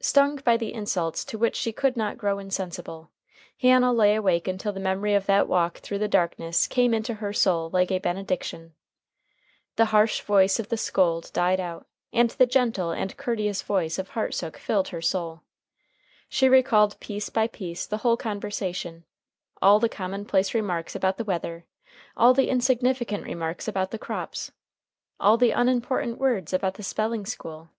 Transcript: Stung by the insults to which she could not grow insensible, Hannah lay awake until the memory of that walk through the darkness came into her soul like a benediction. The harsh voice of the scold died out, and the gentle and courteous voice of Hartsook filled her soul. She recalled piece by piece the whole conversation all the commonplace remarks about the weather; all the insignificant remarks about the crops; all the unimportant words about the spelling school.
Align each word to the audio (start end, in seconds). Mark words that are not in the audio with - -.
Stung 0.00 0.34
by 0.38 0.56
the 0.56 0.74
insults 0.74 1.24
to 1.24 1.38
which 1.38 1.54
she 1.54 1.72
could 1.72 1.96
not 1.96 2.18
grow 2.18 2.40
insensible, 2.40 3.12
Hannah 3.60 3.92
lay 3.92 4.16
awake 4.16 4.48
until 4.48 4.72
the 4.72 4.80
memory 4.80 5.14
of 5.14 5.26
that 5.26 5.46
walk 5.46 5.78
through 5.78 6.00
the 6.00 6.08
darkness 6.08 6.66
came 6.66 6.92
into 6.92 7.14
her 7.14 7.32
soul 7.32 7.70
like 7.72 7.92
a 7.92 8.00
benediction. 8.00 8.74
The 9.76 9.84
harsh 9.94 10.22
voice 10.22 10.58
of 10.58 10.70
the 10.70 10.76
scold 10.76 11.30
died 11.32 11.60
out, 11.60 11.86
and 12.12 12.30
the 12.30 12.46
gentle 12.46 12.90
and 12.90 13.16
courteous 13.16 13.62
voice 13.62 13.96
of 13.96 14.08
Hartsook 14.08 14.56
filled 14.56 14.88
her 14.88 15.00
soul. 15.00 15.42
She 16.28 16.48
recalled 16.48 16.98
piece 16.98 17.28
by 17.30 17.46
piece 17.46 17.86
the 17.86 17.98
whole 17.98 18.16
conversation 18.16 19.04
all 19.62 19.78
the 19.78 19.88
commonplace 19.88 20.52
remarks 20.52 20.96
about 20.96 21.16
the 21.16 21.22
weather; 21.22 21.64
all 22.16 22.34
the 22.34 22.48
insignificant 22.48 23.22
remarks 23.22 23.68
about 23.68 23.92
the 23.92 24.00
crops; 24.00 24.50
all 25.20 25.36
the 25.36 25.52
unimportant 25.52 26.18
words 26.18 26.52
about 26.52 26.74
the 26.74 26.82
spelling 26.82 27.24
school. 27.24 27.70